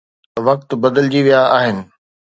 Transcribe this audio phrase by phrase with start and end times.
[0.47, 1.77] وقت بدلجي ويا آهن.